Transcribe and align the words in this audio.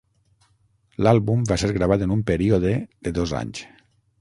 L'àlbum 1.07 1.45
va 1.51 1.57
ser 1.65 1.69
gravat 1.77 2.07
en 2.07 2.15
un 2.17 2.25
període 2.33 2.73
de 3.09 3.17
dos 3.19 3.37
anys. 3.43 3.63